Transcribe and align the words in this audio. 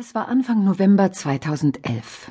Es 0.00 0.14
war 0.14 0.28
Anfang 0.28 0.62
November 0.62 1.10
2011. 1.10 2.30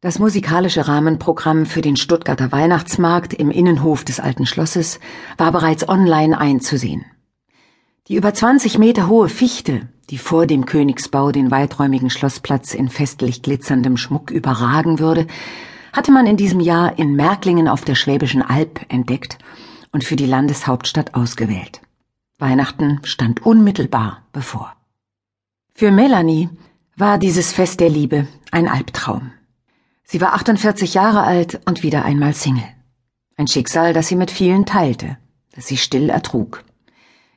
Das 0.00 0.20
musikalische 0.20 0.86
Rahmenprogramm 0.86 1.66
für 1.66 1.80
den 1.80 1.96
Stuttgarter 1.96 2.52
Weihnachtsmarkt 2.52 3.34
im 3.34 3.50
Innenhof 3.50 4.04
des 4.04 4.20
alten 4.20 4.46
Schlosses 4.46 5.00
war 5.36 5.50
bereits 5.50 5.88
online 5.88 6.38
einzusehen. 6.38 7.04
Die 8.06 8.14
über 8.14 8.32
20 8.32 8.78
Meter 8.78 9.08
hohe 9.08 9.28
Fichte, 9.28 9.88
die 10.08 10.18
vor 10.18 10.46
dem 10.46 10.66
Königsbau 10.66 11.32
den 11.32 11.50
weiträumigen 11.50 12.10
Schlossplatz 12.10 12.74
in 12.74 12.88
festlich 12.88 13.42
glitzerndem 13.42 13.96
Schmuck 13.96 14.30
überragen 14.30 15.00
würde, 15.00 15.26
hatte 15.92 16.12
man 16.12 16.26
in 16.26 16.36
diesem 16.36 16.60
Jahr 16.60 16.96
in 16.96 17.16
Märklingen 17.16 17.66
auf 17.66 17.80
der 17.80 17.96
Schwäbischen 17.96 18.42
Alb 18.42 18.86
entdeckt 18.88 19.38
und 19.90 20.04
für 20.04 20.14
die 20.14 20.26
Landeshauptstadt 20.26 21.16
ausgewählt. 21.16 21.80
Weihnachten 22.38 23.00
stand 23.02 23.44
unmittelbar 23.44 24.22
bevor. 24.32 24.76
Für 25.74 25.90
Melanie 25.90 26.50
war 26.96 27.18
dieses 27.18 27.52
Fest 27.52 27.80
der 27.80 27.90
Liebe 27.90 28.28
ein 28.52 28.68
Albtraum. 28.68 29.32
Sie 30.04 30.20
war 30.20 30.34
48 30.34 30.94
Jahre 30.94 31.22
alt 31.22 31.60
und 31.64 31.82
wieder 31.82 32.04
einmal 32.04 32.34
Single. 32.34 32.62
Ein 33.36 33.48
Schicksal, 33.48 33.92
das 33.92 34.06
sie 34.06 34.14
mit 34.14 34.30
vielen 34.30 34.64
teilte, 34.64 35.18
das 35.54 35.66
sie 35.66 35.76
still 35.76 36.08
ertrug. 36.08 36.62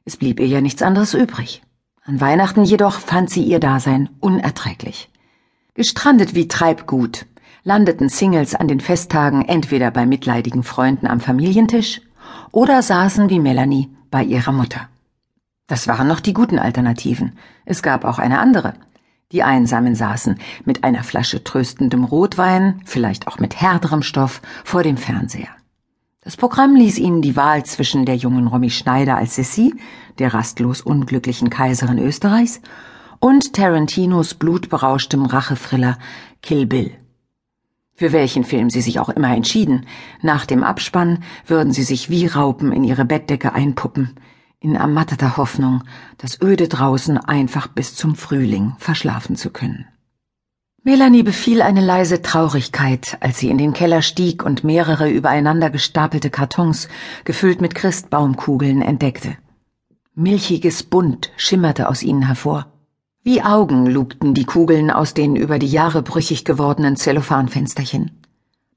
Es 0.05 0.15
blieb 0.15 0.39
ihr 0.39 0.47
ja 0.47 0.61
nichts 0.61 0.83
anderes 0.83 1.15
übrig. 1.15 1.63
An 2.03 2.21
Weihnachten 2.21 2.63
jedoch 2.63 2.99
fand 2.99 3.31
sie 3.31 3.43
ihr 3.43 3.59
Dasein 3.59 4.09
unerträglich. 4.19 5.09
Gestrandet 5.73 6.35
wie 6.35 6.47
Treibgut 6.47 7.25
landeten 7.63 8.09
Singles 8.09 8.53
an 8.53 8.67
den 8.67 8.79
Festtagen 8.79 9.43
entweder 9.43 9.89
bei 9.89 10.05
mitleidigen 10.05 10.63
Freunden 10.63 11.07
am 11.07 11.19
Familientisch 11.19 12.01
oder 12.51 12.81
saßen 12.83 13.29
wie 13.29 13.39
Melanie 13.39 13.89
bei 14.11 14.23
ihrer 14.23 14.51
Mutter. 14.51 14.87
Das 15.65 15.87
waren 15.87 16.07
noch 16.07 16.21
die 16.21 16.33
guten 16.33 16.59
Alternativen. 16.59 17.37
Es 17.65 17.81
gab 17.81 18.05
auch 18.05 18.19
eine 18.19 18.39
andere– 18.39 18.75
die 19.33 19.43
Einsamen 19.43 19.93
saßen 19.93 20.39
mit 20.63 20.85
einer 20.85 21.03
Flasche 21.03 21.43
tröstendem 21.43 22.05
Rotwein, 22.05 22.81
vielleicht 22.85 23.27
auch 23.27 23.39
mit 23.39 23.59
härterem 23.59 24.01
Stoff, 24.01 24.41
vor 24.63 24.83
dem 24.83 24.95
Fernseher. 24.95 25.49
Das 26.21 26.37
Programm 26.37 26.75
ließ 26.75 26.97
ihnen 26.97 27.21
die 27.21 27.35
Wahl 27.35 27.65
zwischen 27.65 28.05
der 28.05 28.15
jungen 28.15 28.47
Romy 28.47 28.69
Schneider 28.69 29.17
als 29.17 29.35
Sissi, 29.35 29.73
der 30.17 30.33
rastlos 30.33 30.81
unglücklichen 30.81 31.49
Kaiserin 31.49 31.99
Österreichs, 31.99 32.61
und 33.19 33.53
Tarantinos 33.53 34.33
blutberauschtem 34.33 35.25
Rachethriller 35.25 35.97
Kill 36.41 36.65
Bill. 36.65 36.91
Für 37.95 38.13
welchen 38.13 38.43
Film 38.43 38.69
sie 38.69 38.81
sich 38.81 38.99
auch 38.99 39.09
immer 39.09 39.35
entschieden, 39.35 39.87
nach 40.21 40.45
dem 40.45 40.63
Abspann 40.63 41.23
würden 41.45 41.73
sie 41.73 41.83
sich 41.83 42.09
wie 42.09 42.27
Raupen 42.27 42.71
in 42.71 42.83
ihre 42.83 43.05
Bettdecke 43.05 43.53
einpuppen, 43.53 44.15
in 44.59 44.75
ermatteter 44.75 45.37
Hoffnung, 45.37 45.83
das 46.17 46.41
Öde 46.41 46.67
draußen 46.67 47.17
einfach 47.17 47.67
bis 47.67 47.95
zum 47.95 48.15
Frühling 48.15 48.75
verschlafen 48.79 49.35
zu 49.35 49.51
können. 49.51 49.85
Melanie 50.83 51.23
befiel 51.23 51.61
eine 51.61 51.81
leise 51.81 52.21
Traurigkeit, 52.21 53.17
als 53.19 53.39
sie 53.39 53.49
in 53.49 53.57
den 53.57 53.73
Keller 53.73 54.01
stieg 54.01 54.43
und 54.43 54.63
mehrere 54.63 55.09
übereinander 55.09 55.69
gestapelte 55.69 56.29
Kartons, 56.29 56.87
gefüllt 57.25 57.59
mit 57.59 57.75
Christbaumkugeln, 57.75 58.81
entdeckte. 58.81 59.37
Milchiges 60.15 60.83
Bunt 60.83 61.31
schimmerte 61.35 61.89
aus 61.89 62.03
ihnen 62.03 62.25
hervor. 62.25 62.67
Wie 63.21 63.43
Augen 63.43 63.85
lugten 63.85 64.33
die 64.33 64.45
Kugeln 64.45 64.89
aus 64.89 65.13
den 65.13 65.35
über 65.35 65.59
die 65.59 65.67
Jahre 65.67 66.01
brüchig 66.01 66.45
gewordenen 66.45 66.95
Zellophanfensterchen. 66.95 68.23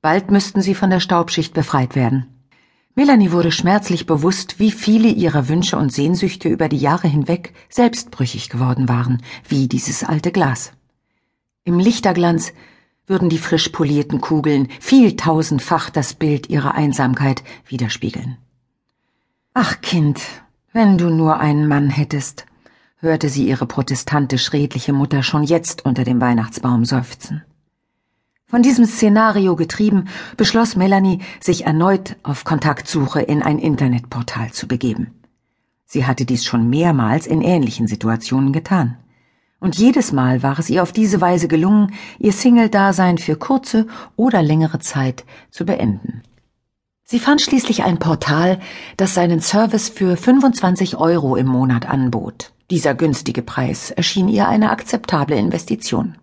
Bald 0.03 0.31
müssten 0.33 0.61
sie 0.63 0.75
von 0.75 0.91
der 0.91 1.01
Staubschicht 1.01 1.55
befreit 1.55 1.95
werden. 1.95 2.40
Melanie 2.95 3.33
wurde 3.33 3.53
schmerzlich 3.53 4.07
bewusst, 4.07 4.59
wie 4.59 4.73
viele 4.73 5.09
ihrer 5.09 5.49
Wünsche 5.49 5.77
und 5.77 5.93
Sehnsüchte 5.93 6.49
über 6.49 6.69
die 6.69 6.79
Jahre 6.79 7.09
hinweg 7.09 7.55
selbstbrüchig 7.69 8.51
geworden 8.51 8.89
waren, 8.89 9.23
wie 9.49 9.69
dieses 9.69 10.05
alte 10.05 10.33
Glas. 10.33 10.73
Im 11.65 11.79
Lichterglanz 11.79 12.53
würden 13.07 13.29
die 13.29 13.39
frisch 13.39 13.69
polierten 13.69 14.21
Kugeln 14.21 14.69
vieltausendfach 14.81 15.91
das 15.91 16.15
Bild 16.15 16.49
ihrer 16.49 16.75
Einsamkeit 16.75 17.43
widerspiegeln. 17.67 18.39
Ach 19.55 19.81
Kind, 19.81 20.21
wenn 20.73 20.99
du 20.99 21.11
nur 21.11 21.39
einen 21.39 21.67
Mann 21.67 21.91
hättest, 21.91 22.47
hörte 22.99 23.29
sie 23.29 23.49
ihre 23.49 23.67
protestantisch 23.67 24.53
redliche 24.53 24.93
Mutter 24.93 25.23
schon 25.23 25.43
jetzt 25.43 25.85
unter 25.85 26.05
dem 26.05 26.21
Weihnachtsbaum 26.21 26.85
seufzen. 26.85 27.43
Von 28.51 28.63
diesem 28.63 28.85
Szenario 28.85 29.55
getrieben, 29.55 30.09
beschloss 30.37 30.75
Melanie, 30.75 31.21
sich 31.39 31.67
erneut 31.67 32.17
auf 32.25 32.43
Kontaktsuche 32.43 33.21
in 33.21 33.45
ein 33.45 33.61
Internetportal 33.61 34.51
zu 34.51 34.67
begeben. 34.67 35.15
Sie 35.87 36.05
hatte 36.05 36.25
dies 36.25 36.45
schon 36.45 36.69
mehrmals 36.69 37.29
in 37.29 37.43
ähnlichen 37.43 37.87
Situationen 37.87 38.53
getan. 38.53 38.97
Und 39.61 39.79
jedes 39.79 40.11
Mal 40.11 40.43
war 40.43 40.59
es 40.59 40.69
ihr 40.69 40.83
auf 40.83 40.91
diese 40.91 41.21
Weise 41.21 41.47
gelungen, 41.47 41.93
ihr 42.19 42.33
Single-Dasein 42.33 43.19
für 43.19 43.37
kurze 43.37 43.87
oder 44.17 44.43
längere 44.43 44.81
Zeit 44.81 45.25
zu 45.51 45.65
beenden. 45.65 46.23
Sie 47.05 47.21
fand 47.21 47.41
schließlich 47.41 47.85
ein 47.85 48.01
Portal, 48.01 48.59
das 48.97 49.15
seinen 49.15 49.41
Service 49.41 49.89
für 49.89 50.17
25 50.17 50.97
Euro 50.97 51.37
im 51.37 51.47
Monat 51.47 51.89
anbot. 51.89 52.53
Dieser 52.69 52.95
günstige 52.95 53.43
Preis 53.43 53.93
erschien 53.93 54.29
ihr 54.29 54.49
eine 54.49 54.71
akzeptable 54.71 55.37
Investition. 55.37 56.17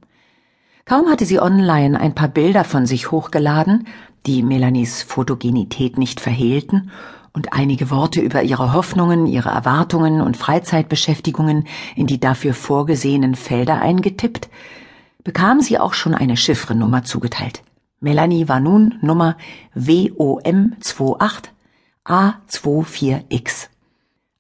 Kaum 0.88 1.10
hatte 1.10 1.26
sie 1.26 1.42
online 1.42 2.00
ein 2.00 2.16
paar 2.16 2.30
Bilder 2.30 2.64
von 2.64 2.86
sich 2.86 3.12
hochgeladen, 3.12 3.88
die 4.26 4.42
Melanies 4.42 5.04
Fotogenität 5.04 5.98
nicht 5.98 6.22
verhehlten, 6.22 6.92
und 7.34 7.52
einige 7.54 7.92
Worte 7.92 8.22
über 8.22 8.42
ihre 8.42 8.74
Hoffnungen, 8.74 9.28
ihre 9.28 9.50
Erwartungen 9.50 10.22
und 10.22 10.38
Freizeitbeschäftigungen 10.38 11.68
in 11.96 12.08
die 12.08 12.20
dafür 12.20 12.54
vorgesehenen 12.54 13.36
Felder 13.36 13.82
eingetippt, 13.82 14.50
bekam 15.24 15.60
sie 15.60 15.78
auch 15.78 15.94
schon 15.94 16.16
eine 16.16 16.38
Chiffrenummer 16.38 17.04
zugeteilt. 17.04 17.64
Melanie 18.00 18.48
war 18.48 18.62
nun 18.62 18.96
Nummer 19.02 19.36
WOM28 19.76 21.50
A24X. 22.06 23.68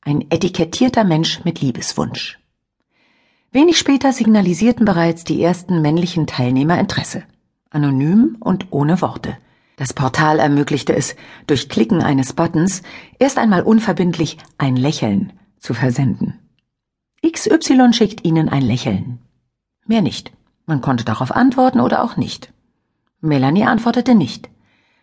Ein 0.01 0.25
etikettierter 0.29 1.03
Mensch 1.03 1.43
mit 1.43 1.59
Liebeswunsch. 1.59 2.39
Wenig 3.57 3.79
später 3.79 4.13
signalisierten 4.13 4.85
bereits 4.85 5.23
die 5.23 5.41
ersten 5.41 5.81
männlichen 5.81 6.27
Teilnehmer 6.27 6.77
Interesse. 6.79 7.23
Anonym 7.71 8.37
und 8.39 8.67
ohne 8.69 9.01
Worte. 9.01 9.35
Das 9.77 9.93
Portal 9.93 10.37
ermöglichte 10.37 10.95
es, 10.95 11.15
durch 11.47 11.67
Klicken 11.67 12.03
eines 12.03 12.33
Buttons 12.33 12.83
erst 13.17 13.39
einmal 13.39 13.63
unverbindlich 13.63 14.37
ein 14.59 14.75
Lächeln 14.75 15.33
zu 15.57 15.73
versenden. 15.73 16.37
XY 17.27 17.93
schickt 17.93 18.23
Ihnen 18.23 18.47
ein 18.47 18.61
Lächeln. 18.61 19.17
Mehr 19.87 20.03
nicht. 20.03 20.31
Man 20.67 20.81
konnte 20.81 21.03
darauf 21.03 21.31
antworten 21.31 21.79
oder 21.79 22.03
auch 22.03 22.15
nicht. 22.15 22.53
Melanie 23.21 23.63
antwortete 23.63 24.13
nicht. 24.13 24.51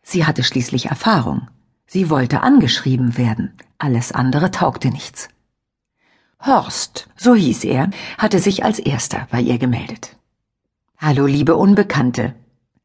Sie 0.05 0.27
hatte 0.27 0.45
schließlich 0.45 0.87
Erfahrung. 0.87 1.49
Sie 1.87 2.09
wollte 2.09 2.45
angeschrieben 2.45 3.19
werden. 3.19 3.53
Alles 3.79 4.13
andere 4.13 4.53
taugte 4.53 4.91
nichts. 4.91 5.29
Horst, 6.47 7.09
so 7.17 7.35
hieß 7.35 7.65
er, 7.65 7.89
hatte 8.19 8.39
sich 8.39 8.65
als 8.65 8.79
erster 8.79 9.27
bei 9.31 9.41
ihr 9.41 9.57
gemeldet. 9.57 10.17
Hallo, 10.99 11.25
liebe 11.25 11.57
Unbekannte. 11.57 12.35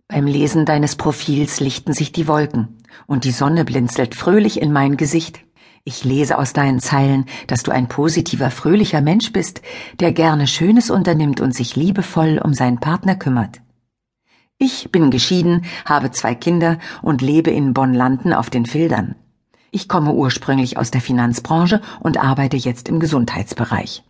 Beim 0.07 0.27
Lesen 0.27 0.65
deines 0.65 0.95
Profils 0.95 1.59
lichten 1.59 1.91
sich 1.93 2.13
die 2.13 2.29
Wolken 2.29 2.77
und 3.05 3.25
die 3.25 3.31
Sonne 3.31 3.65
blinzelt 3.65 4.15
fröhlich 4.15 4.61
in 4.61 4.71
mein 4.71 4.95
Gesicht. 4.95 5.41
Ich 5.83 6.05
lese 6.05 6.37
aus 6.37 6.53
deinen 6.53 6.79
Zeilen, 6.79 7.25
dass 7.47 7.63
du 7.63 7.71
ein 7.71 7.89
positiver, 7.89 8.49
fröhlicher 8.49 9.01
Mensch 9.01 9.33
bist, 9.33 9.61
der 9.99 10.13
gerne 10.13 10.47
Schönes 10.47 10.89
unternimmt 10.89 11.41
und 11.41 11.53
sich 11.53 11.75
liebevoll 11.75 12.39
um 12.41 12.53
seinen 12.53 12.79
Partner 12.79 13.15
kümmert. 13.15 13.59
Ich 14.57 14.89
bin 14.91 15.11
geschieden, 15.11 15.65
habe 15.83 16.11
zwei 16.11 16.33
Kinder 16.33 16.79
und 17.01 17.21
lebe 17.21 17.51
in 17.51 17.73
Bonn-Landen 17.73 18.33
auf 18.33 18.49
den 18.49 18.65
Fildern. 18.65 19.15
Ich 19.71 19.87
komme 19.87 20.13
ursprünglich 20.13 20.77
aus 20.77 20.91
der 20.91 21.01
Finanzbranche 21.01 21.81
und 21.99 22.17
arbeite 22.17 22.57
jetzt 22.57 22.89
im 22.89 22.99
Gesundheitsbereich. 22.99 24.03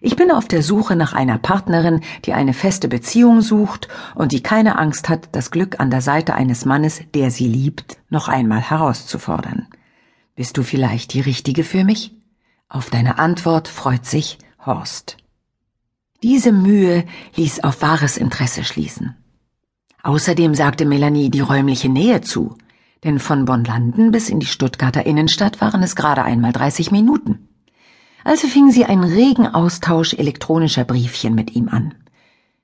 Ich 0.00 0.16
bin 0.16 0.30
auf 0.30 0.48
der 0.48 0.62
Suche 0.62 0.96
nach 0.96 1.14
einer 1.14 1.38
Partnerin, 1.38 2.00
die 2.24 2.34
eine 2.34 2.52
feste 2.52 2.88
Beziehung 2.88 3.40
sucht 3.40 3.88
und 4.14 4.32
die 4.32 4.42
keine 4.42 4.78
Angst 4.78 5.08
hat, 5.08 5.30
das 5.32 5.50
Glück 5.50 5.80
an 5.80 5.90
der 5.90 6.02
Seite 6.02 6.34
eines 6.34 6.64
Mannes, 6.64 7.00
der 7.14 7.30
sie 7.30 7.48
liebt, 7.48 7.96
noch 8.10 8.28
einmal 8.28 8.60
herauszufordern. 8.60 9.66
Bist 10.34 10.58
du 10.58 10.62
vielleicht 10.62 11.14
die 11.14 11.20
Richtige 11.20 11.64
für 11.64 11.84
mich? 11.84 12.12
Auf 12.68 12.90
deine 12.90 13.18
Antwort 13.18 13.68
freut 13.68 14.04
sich 14.04 14.38
Horst. 14.66 15.16
Diese 16.22 16.52
Mühe 16.52 17.04
ließ 17.36 17.62
auf 17.64 17.80
wahres 17.82 18.16
Interesse 18.16 18.64
schließen. 18.64 19.16
Außerdem 20.02 20.54
sagte 20.54 20.84
Melanie 20.84 21.30
die 21.30 21.40
räumliche 21.40 21.88
Nähe 21.88 22.20
zu 22.20 22.58
denn 23.04 23.18
von 23.18 23.44
Bonn-Landen 23.44 24.10
bis 24.10 24.30
in 24.30 24.40
die 24.40 24.46
Stuttgarter 24.46 25.06
Innenstadt 25.06 25.60
waren 25.60 25.82
es 25.82 25.94
gerade 25.94 26.24
einmal 26.24 26.52
30 26.52 26.90
Minuten. 26.90 27.48
Also 28.24 28.48
fing 28.48 28.70
sie 28.70 28.86
einen 28.86 29.04
regen 29.04 29.46
Austausch 29.46 30.14
elektronischer 30.14 30.84
Briefchen 30.84 31.34
mit 31.34 31.54
ihm 31.54 31.68
an. 31.68 31.94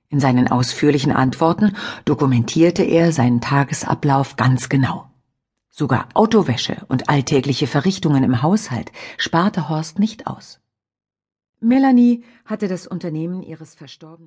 In 0.08 0.18
seinen 0.18 0.48
ausführlichen 0.48 1.12
Antworten 1.12 1.76
dokumentierte 2.04 2.82
er 2.82 3.12
seinen 3.12 3.40
Tagesablauf 3.40 4.36
ganz 4.36 4.68
genau. 4.68 5.06
Sogar 5.68 6.08
Autowäsche 6.14 6.84
und 6.88 7.08
alltägliche 7.08 7.66
Verrichtungen 7.66 8.24
im 8.24 8.42
Haushalt 8.42 8.90
sparte 9.18 9.68
Horst 9.68 9.98
nicht 9.98 10.26
aus. 10.26 10.60
Melanie 11.60 12.24
hatte 12.44 12.66
das 12.66 12.86
Unternehmen 12.86 13.42
ihres 13.42 13.74
verstorbenen 13.74 14.18